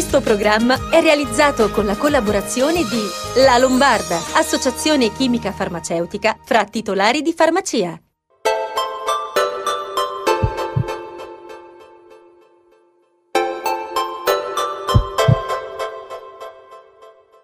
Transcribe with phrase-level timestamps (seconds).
[0.00, 7.20] Questo programma è realizzato con la collaborazione di La Lombarda, associazione chimica farmaceutica fra titolari
[7.20, 8.00] di farmacia.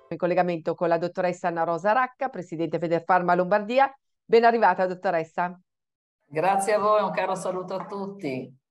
[0.08, 3.94] In collegamento con la dottoressa Anna Rosa Racca, presidente Federfarma Lombardia.
[4.24, 5.60] Ben arrivata, dottoressa.
[6.24, 8.64] Grazie a voi, un caro saluto a tutti.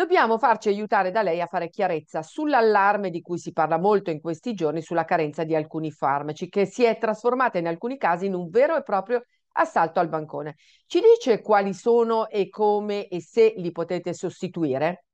[0.00, 4.18] Dobbiamo farci aiutare da lei a fare chiarezza sull'allarme di cui si parla molto in
[4.22, 8.32] questi giorni sulla carenza di alcuni farmaci, che si è trasformata in alcuni casi in
[8.32, 10.56] un vero e proprio assalto al bancone.
[10.86, 15.04] Ci dice quali sono e come e se li potete sostituire?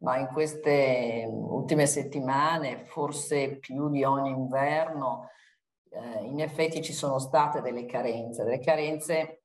[0.00, 5.30] Ma in queste ultime settimane, forse più di ogni inverno,
[5.88, 9.40] eh, in effetti ci sono state delle carenze, delle carenze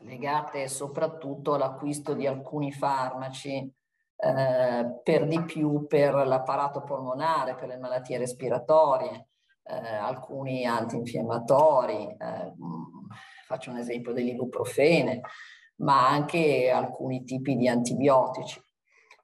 [0.00, 3.72] legate soprattutto all'acquisto di alcuni farmaci,
[4.24, 9.28] eh, per di più per l'apparato polmonare, per le malattie respiratorie,
[9.64, 12.52] eh, alcuni antinfiammatori, eh,
[13.46, 15.20] faccio un esempio dell'ibuprofene,
[15.76, 18.58] ma anche alcuni tipi di antibiotici.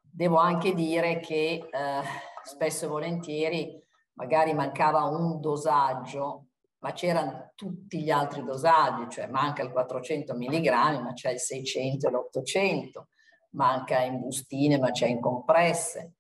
[0.01, 2.03] Devo anche dire che eh,
[2.43, 3.83] spesso e volentieri
[4.15, 6.49] magari mancava un dosaggio,
[6.81, 10.69] ma c'erano tutti gli altri dosaggi, cioè manca il 400 mg,
[11.03, 13.05] ma c'è il 600 e l'800,
[13.51, 16.15] manca in bustine, ma c'è in compresse,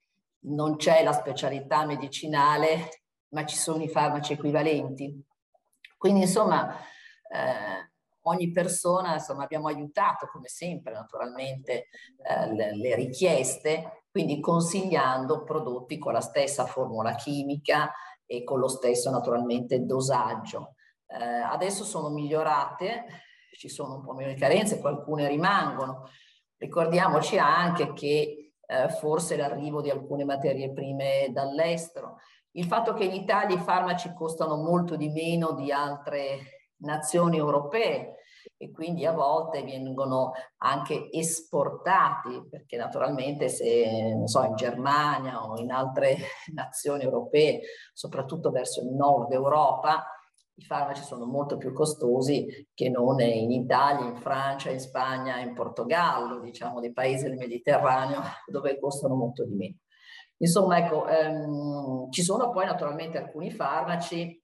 [0.47, 5.25] non c'è la specialità medicinale, ma ci sono i farmaci equivalenti.
[5.97, 6.77] Quindi insomma,
[7.33, 7.91] eh,
[8.23, 11.89] ogni persona, insomma, abbiamo aiutato come sempre naturalmente
[12.23, 17.92] eh, le, le, richieste, quindi consigliando prodotti con la stessa formula chimica
[18.27, 20.75] e con lo stesso naturalmente dosaggio.
[21.06, 23.05] Eh, adesso sono migliorate,
[23.53, 26.08] ci sono un po' meno di carenze, alcune rimangono.
[26.61, 32.19] Ricordiamoci anche che eh, forse l'arrivo di alcune materie prime dall'estero,
[32.52, 38.17] il fatto che in Italia i farmaci costano molto di meno di altre nazioni europee
[38.58, 45.58] e quindi a volte vengono anche esportati, perché naturalmente se, non so, in Germania o
[45.58, 46.18] in altre
[46.52, 47.61] nazioni europee,
[47.95, 50.05] soprattutto verso il nord Europa,
[50.61, 55.55] i farmaci sono molto più costosi che non in Italia, in Francia, in Spagna, in
[55.55, 59.77] Portogallo, diciamo dei paesi del Mediterraneo dove costano molto di meno.
[60.37, 64.39] Insomma, ecco, ehm, ci sono poi naturalmente alcuni farmaci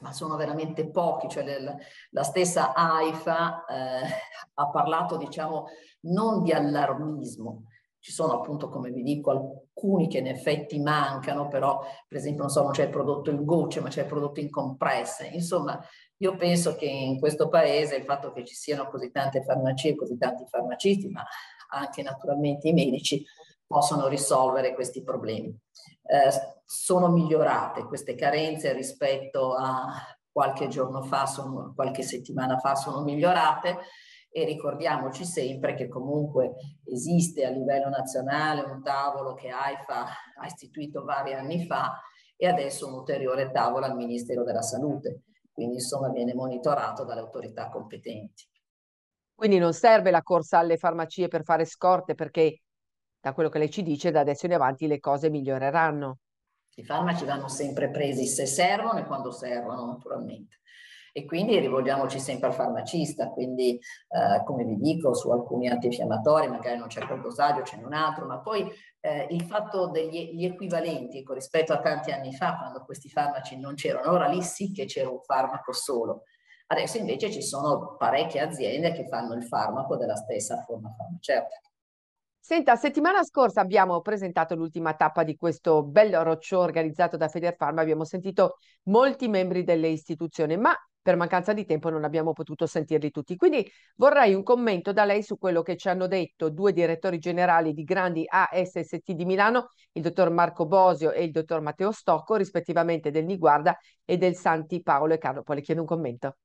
[0.00, 1.76] ma sono veramente pochi, cioè la,
[2.10, 4.00] la stessa AIFA eh,
[4.54, 5.66] ha parlato, diciamo,
[6.06, 7.64] non di allarmismo,
[8.04, 12.50] ci sono appunto, come vi dico, alcuni che in effetti mancano, però per esempio non
[12.50, 15.28] so, non c'è il prodotto in gocce, ma c'è il prodotto in compresse.
[15.28, 15.82] Insomma,
[16.18, 20.18] io penso che in questo paese il fatto che ci siano così tante farmacie, così
[20.18, 21.24] tanti farmacisti, ma
[21.70, 23.24] anche naturalmente i medici,
[23.66, 25.48] possono risolvere questi problemi.
[26.02, 29.94] Eh, sono migliorate queste carenze rispetto a
[30.30, 33.78] qualche giorno fa, sono, qualche settimana fa sono migliorate
[34.36, 40.06] e ricordiamoci sempre che comunque esiste a livello nazionale un tavolo che AIFA
[40.40, 42.00] ha istituito vari anni fa
[42.36, 45.22] e adesso un ulteriore tavolo al Ministero della Salute,
[45.52, 48.48] quindi insomma viene monitorato dalle autorità competenti.
[49.32, 52.62] Quindi non serve la corsa alle farmacie per fare scorte perché
[53.20, 56.18] da quello che lei ci dice da adesso in avanti le cose miglioreranno.
[56.74, 60.56] I farmaci vanno sempre presi se servono e quando servono, naturalmente.
[61.16, 66.76] E quindi rivolgiamoci sempre al farmacista, quindi eh, come vi dico su alcuni antinfiammatori magari
[66.76, 71.34] non c'è quel dosaggio, c'è un altro, ma poi eh, il fatto degli equivalenti ecco,
[71.34, 75.08] rispetto a tanti anni fa quando questi farmaci non c'erano, ora lì sì che c'era
[75.08, 76.22] un farmaco solo,
[76.66, 81.70] adesso invece ci sono parecchie aziende che fanno il farmaco della stessa forma farmaceutica.
[82.40, 88.04] Senta, settimana scorsa abbiamo presentato l'ultima tappa di questo bel roadshow organizzato da Federfarma, abbiamo
[88.04, 88.58] sentito
[88.88, 93.36] molti membri delle istituzioni, ma per mancanza di tempo non abbiamo potuto sentirli tutti.
[93.36, 97.74] Quindi vorrei un commento da lei su quello che ci hanno detto due direttori generali
[97.74, 103.10] di grandi ASST di Milano, il dottor Marco Bosio e il dottor Matteo Stocco, rispettivamente
[103.10, 105.42] del Niguarda e del Santi Paolo e Carlo.
[105.42, 106.36] Poi le chiedo un commento.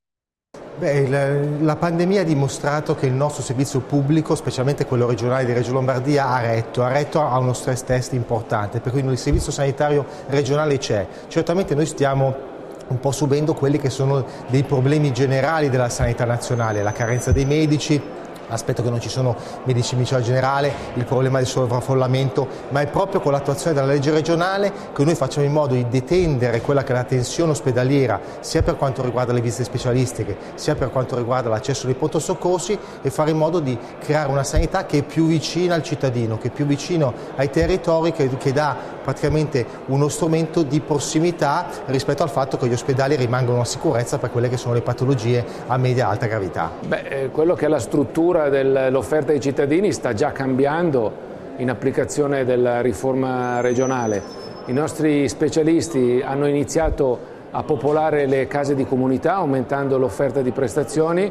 [0.77, 1.33] Beh, la,
[1.63, 6.27] la, pandemia ha dimostrato che il nostro servizio pubblico, specialmente quello regionale di Reggio Lombardia,
[6.27, 10.77] ha retto, ha retto a uno stress test importante, per cui il servizio sanitario regionale
[10.77, 11.07] c'è.
[11.27, 12.57] Certamente noi stiamo
[12.89, 17.45] un po' subendo quelli che sono dei problemi generali della sanità nazionale, la carenza dei
[17.45, 18.01] medici,
[18.49, 22.87] aspetto che non ci sono medici di medicina generale, il problema del sovraffollamento, ma è
[22.87, 26.91] proprio con l'attuazione della legge regionale che noi facciamo in modo di detendere quella che
[26.91, 31.49] è la tensione ospedaliera, sia per quanto riguarda le visite specialistiche, sia per quanto riguarda
[31.49, 35.25] l'accesso dei pronto soccorsi e fare in modo di creare una sanità che è più
[35.27, 40.61] vicina al cittadino, che è più vicino ai territori, che, che dà praticamente uno strumento
[40.63, 44.73] di prossimità rispetto al fatto che gli ospedali rimangono a sicurezza per quelle che sono
[44.73, 46.71] le patologie a media e alta gravità.
[46.85, 51.27] Beh, eh, quello che è la struttura dell'offerta ai cittadini sta già cambiando
[51.57, 54.21] in applicazione della riforma regionale.
[54.67, 61.29] I nostri specialisti hanno iniziato a popolare le case di comunità aumentando l'offerta di prestazioni.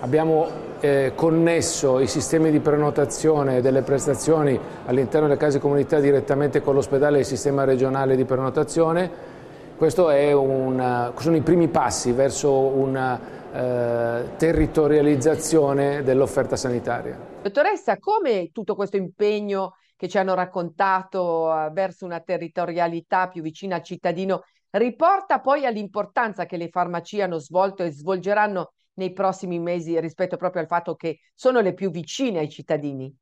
[0.00, 0.46] Abbiamo
[0.80, 6.74] eh, connesso i sistemi di prenotazione delle prestazioni all'interno delle case di comunità direttamente con
[6.74, 9.32] l'ospedale e il sistema regionale di prenotazione.
[9.76, 13.20] Questi sono i primi passi verso una
[13.52, 17.18] eh, territorializzazione dell'offerta sanitaria.
[17.42, 23.76] Dottoressa, come tutto questo impegno che ci hanno raccontato uh, verso una territorialità più vicina
[23.76, 29.98] al cittadino riporta poi all'importanza che le farmacie hanno svolto e svolgeranno nei prossimi mesi
[30.00, 33.14] rispetto proprio al fatto che sono le più vicine ai cittadini?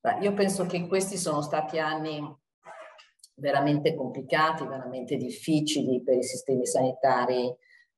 [0.00, 2.24] Beh, io penso che questi sono stati anni
[3.38, 7.46] veramente complicati, veramente difficili per i sistemi sanitari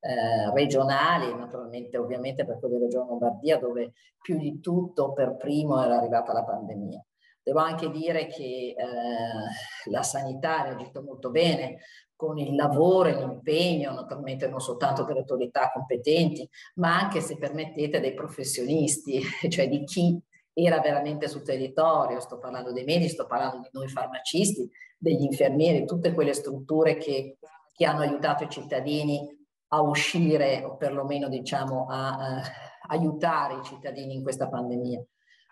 [0.03, 5.81] eh, regionali, naturalmente ovviamente per quelli della Regione Lombardia dove più di tutto per primo
[5.83, 7.03] era arrivata la pandemia.
[7.43, 11.79] Devo anche dire che eh, la sanità ha reagito molto bene
[12.15, 17.99] con il lavoro e l'impegno, naturalmente non soltanto delle autorità competenti, ma anche, se permettete,
[17.99, 20.21] dei professionisti, cioè di chi
[20.53, 25.85] era veramente sul territorio, sto parlando dei medici, sto parlando di noi farmacisti, degli infermieri,
[25.85, 27.37] tutte quelle strutture che,
[27.73, 29.19] che hanno aiutato i cittadini
[29.73, 32.41] a uscire o perlomeno diciamo a, a
[32.89, 35.01] aiutare i cittadini in questa pandemia.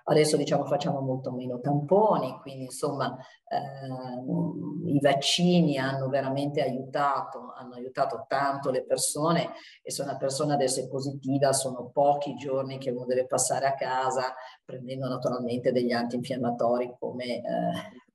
[0.09, 3.15] Adesso diciamo facciamo molto meno tamponi, quindi insomma
[3.47, 9.51] eh, i vaccini hanno veramente aiutato, hanno aiutato tanto le persone
[9.83, 13.75] e se una persona adesso è positiva sono pochi giorni che uno deve passare a
[13.75, 14.33] casa
[14.65, 17.41] prendendo naturalmente degli antinfiammatori come, eh,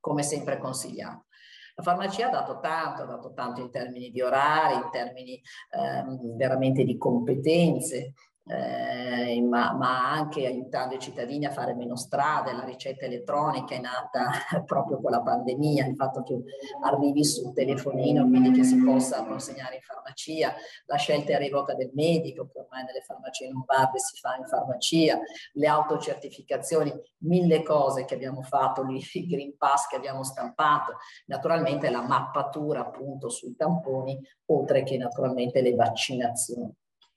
[0.01, 1.27] come sempre consigliato.
[1.75, 5.41] La farmacia ha dato tanto, ha dato tanto in termini di orari, in termini
[5.71, 8.13] ehm, veramente di competenze,
[8.47, 12.53] eh, ma, ma, anche aiutando i cittadini a fare meno strade.
[12.53, 14.29] La ricetta elettronica è nata
[14.65, 16.39] proprio con la pandemia, il fatto che
[16.83, 20.53] arrivi sul telefonino, quindi che si possa consegnare in farmacia,
[20.85, 25.19] la scelta e rivolta del medico, che ormai nelle farmacie lombarde si fa in farmacia,
[25.53, 32.01] le autocertificazioni, mille cose che abbiamo fatto, il Green Pass che abbiamo stampato, naturalmente la
[32.01, 36.71] mappatura appunto sui tamponi, oltre che naturalmente le vaccinazioni.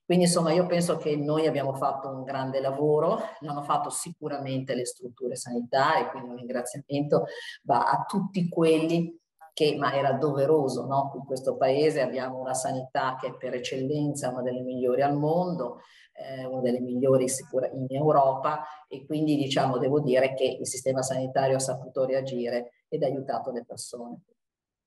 [0.09, 4.87] Quindi insomma io penso che noi abbiamo fatto un grande lavoro, l'hanno fatto sicuramente le
[4.87, 7.27] strutture sanitarie, quindi un ringraziamento
[7.65, 9.21] va a tutti quelli
[9.53, 11.13] che, ma era doveroso, no?
[11.15, 15.81] in questo paese abbiamo una sanità che è per eccellenza una delle migliori al mondo,
[16.15, 21.03] eh, una delle migliori sicura in Europa e quindi diciamo devo dire che il sistema
[21.03, 24.23] sanitario ha saputo reagire ed ha aiutato le persone.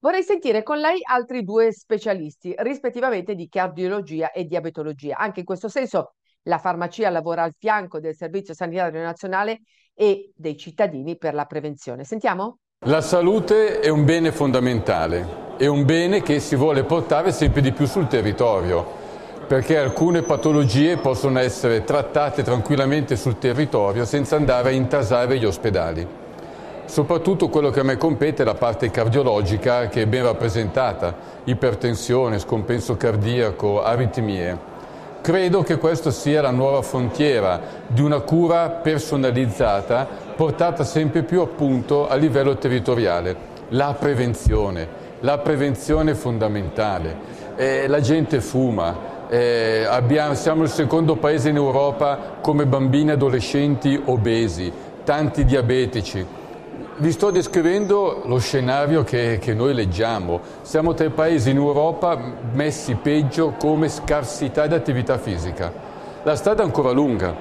[0.03, 5.15] Vorrei sentire con lei altri due specialisti, rispettivamente di cardiologia e diabetologia.
[5.15, 6.15] Anche in questo senso
[6.45, 9.59] la farmacia lavora al fianco del Servizio Sanitario Nazionale
[9.93, 12.03] e dei cittadini per la prevenzione.
[12.03, 12.57] Sentiamo?
[12.87, 17.71] La salute è un bene fondamentale, è un bene che si vuole portare sempre di
[17.71, 18.83] più sul territorio,
[19.45, 26.20] perché alcune patologie possono essere trattate tranquillamente sul territorio senza andare a intasare gli ospedali.
[26.91, 31.15] Soprattutto quello che a me compete è la parte cardiologica che è ben rappresentata,
[31.45, 34.57] ipertensione, scompenso cardiaco, aritmie.
[35.21, 42.09] Credo che questa sia la nuova frontiera di una cura personalizzata portata sempre più appunto
[42.09, 43.37] a livello territoriale.
[43.69, 44.85] La prevenzione,
[45.21, 47.15] la prevenzione è fondamentale.
[47.55, 53.13] Eh, la gente fuma, eh, abbiamo, siamo il secondo paese in Europa come bambini e
[53.13, 54.69] adolescenti obesi,
[55.05, 56.39] tanti diabetici.
[57.01, 60.39] Vi sto descrivendo lo scenario che, che, noi leggiamo.
[60.61, 62.15] Siamo tra i paesi in Europa
[62.53, 65.73] messi peggio come scarsità di attività fisica.
[66.21, 67.35] La strada è ancora lunga.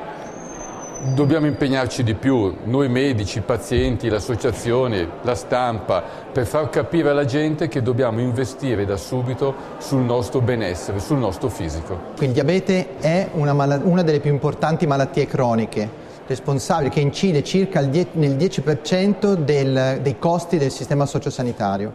[1.15, 6.03] Dobbiamo impegnarci di più, noi medici, i pazienti, le associazioni, la stampa,
[6.33, 11.51] per far capire alla gente che dobbiamo investire da subito sul nostro benessere, sul nostro
[11.51, 11.99] fisico.
[12.21, 13.53] Il diabete è una,
[13.83, 20.59] una delle più importanti malattie croniche responsabile che incide circa nel 10% del, dei costi
[20.59, 21.93] del sistema sociosanitario.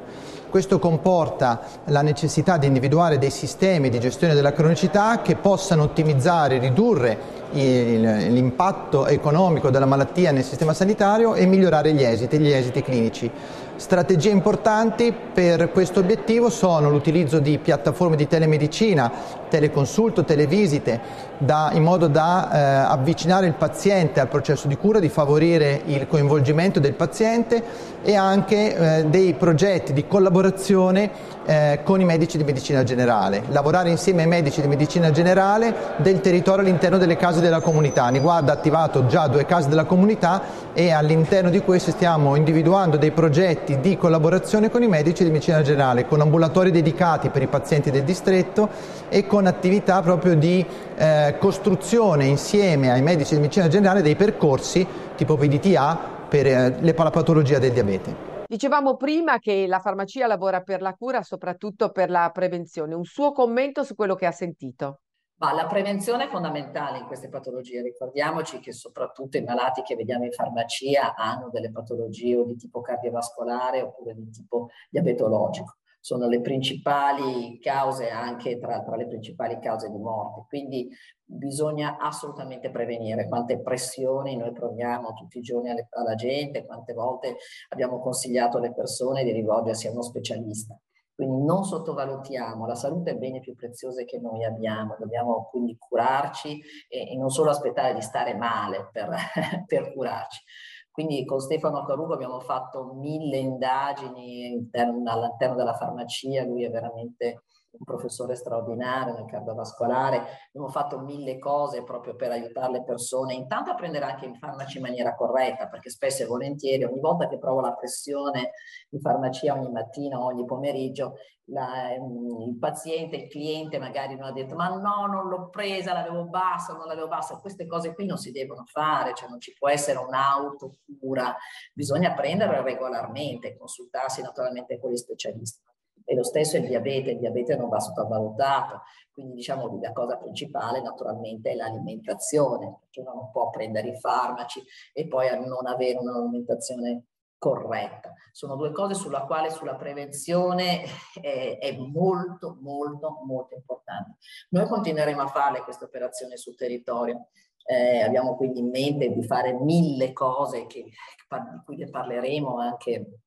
[0.50, 6.60] Questo comporta la necessità di individuare dei sistemi di gestione della cronicità che possano ottimizzare,
[6.60, 13.32] ridurre l'impatto economico della malattia nel sistema sanitario e migliorare gli esiti, gli esiti clinici.
[13.78, 19.12] Strategie importanti per questo obiettivo sono l'utilizzo di piattaforme di telemedicina,
[19.50, 21.00] teleconsulto, televisite,
[21.38, 26.08] da, in modo da eh, avvicinare il paziente al processo di cura, di favorire il
[26.08, 27.62] coinvolgimento del paziente
[28.02, 33.90] e anche eh, dei progetti di collaborazione eh, con i medici di medicina generale, lavorare
[33.90, 38.08] insieme ai medici di medicina generale del territorio all'interno delle case della comunità.
[38.08, 40.42] Niguarda ha attivato già due case della comunità
[40.74, 45.62] e all'interno di queste stiamo individuando dei progetti di collaborazione con i medici di medicina
[45.62, 48.70] generale, con ambulatori dedicati per i pazienti del distretto
[49.10, 50.64] e con attività proprio di
[50.96, 56.94] eh, costruzione insieme ai medici di medicina generale dei percorsi tipo PDTA per eh, le,
[56.96, 58.34] la patologia del diabete.
[58.48, 62.94] Dicevamo prima che la farmacia lavora per la cura, soprattutto per la prevenzione.
[62.94, 65.00] Un suo commento su quello che ha sentito?
[65.38, 67.82] Ma la prevenzione è fondamentale in queste patologie.
[67.82, 72.80] Ricordiamoci che soprattutto i malati che vediamo in farmacia hanno delle patologie o di tipo
[72.80, 75.76] cardiovascolare oppure di tipo diabetologico.
[76.00, 80.46] Sono le principali cause, anche tra, tra le principali cause di morte.
[80.48, 80.88] Quindi
[81.22, 87.38] bisogna assolutamente prevenire quante pressioni noi proviamo tutti i giorni alle, alla gente, quante volte
[87.70, 90.80] abbiamo consigliato alle persone di rivolgersi a uno specialista.
[91.16, 95.78] Quindi non sottovalutiamo, la salute è il bene più prezioso che noi abbiamo, dobbiamo quindi
[95.78, 99.10] curarci e, e non solo aspettare di stare male per,
[99.66, 100.44] per curarci.
[100.92, 107.44] Quindi con Stefano Carugo abbiamo fatto mille indagini all'interno della farmacia, lui è veramente
[107.78, 113.72] un professore straordinario nel cardiovascolare, abbiamo fatto mille cose proprio per aiutare le persone, intanto
[113.72, 117.38] a prendere anche i farmaci in maniera corretta, perché spesso e volentieri ogni volta che
[117.38, 118.52] provo la pressione
[118.90, 121.16] in farmacia ogni mattina o ogni pomeriggio,
[121.50, 126.26] la, il paziente, il cliente magari non ha detto ma no, non l'ho presa, l'avevo
[126.26, 129.70] bassa, non l'avevo bassa, queste cose qui non si devono fare, cioè non ci può
[129.70, 131.36] essere un'autocura,
[131.74, 135.62] bisogna prenderle regolarmente, consultarsi naturalmente con gli specialisti.
[136.06, 140.18] E lo stesso è il diabete, il diabete non va sottovalutato, quindi diciamo la cosa
[140.18, 145.98] principale naturalmente è l'alimentazione, perché uno non può prendere i farmaci e poi non avere
[145.98, 147.06] un'alimentazione
[147.38, 148.14] corretta.
[148.32, 150.84] Sono due cose sulla quale sulla prevenzione
[151.22, 154.18] è, è, molto, molto, molto importante.
[154.50, 157.28] Noi continueremo a fare queste operazioni sul territorio.
[157.68, 163.22] Eh, abbiamo quindi in mente di fare mille cose che, di cui ne parleremo anche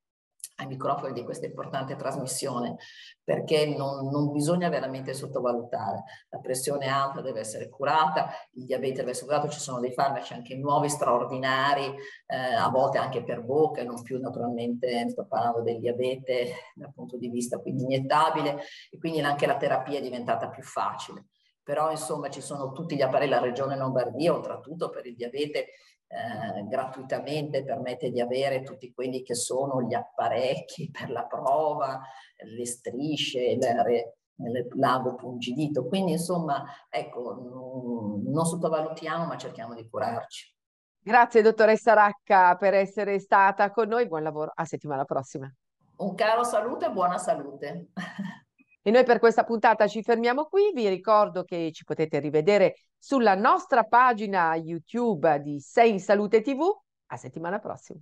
[0.59, 2.77] ai microfoni di questa importante trasmissione,
[3.23, 6.03] perché non, non, bisogna veramente sottovalutare.
[6.31, 10.33] La pressione alta deve essere curata, il diabete deve essere curato, ci sono dei farmaci
[10.33, 11.95] anche nuovi, straordinari,
[12.27, 17.17] eh, a volte anche per bocca, non più naturalmente, sto parlando del diabete dal punto
[17.17, 18.59] di vista quindi iniettabile,
[18.91, 21.27] e quindi anche la terapia è diventata più facile.
[21.63, 25.69] Però insomma ci sono tutti gli apparecchi, la regione Lombardia, oltretutto per il diabete,
[26.09, 32.01] eh, gratuitamente permette di avere tutti quelli che sono gli apparecchi per la prova,
[32.37, 33.59] le strisce, il
[34.77, 35.87] lago pungidito.
[35.87, 40.57] Quindi insomma, ecco, non sottovalutiamo ma cerchiamo di curarci.
[41.01, 45.51] Grazie dottoressa Racca per essere stata con noi, buon lavoro, a settimana prossima.
[45.99, 47.89] Un caro saluto e buona salute.
[48.89, 50.73] E noi per questa puntata ci fermiamo qui.
[50.73, 56.63] Vi ricordo che ci potete rivedere sulla nostra pagina YouTube di Sei in Salute TV.
[57.09, 58.01] A settimana prossima.